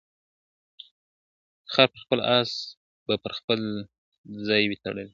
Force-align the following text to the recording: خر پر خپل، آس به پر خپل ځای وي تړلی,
خر 1.71 1.87
پر 1.91 1.99
خپل، 2.03 2.19
آس 2.37 2.51
به 3.07 3.13
پر 3.23 3.31
خپل 3.39 3.59
ځای 4.47 4.63
وي 4.67 4.77
تړلی, 4.83 5.07